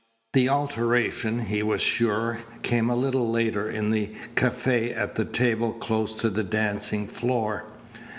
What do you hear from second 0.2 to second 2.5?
The alteration, he was sure,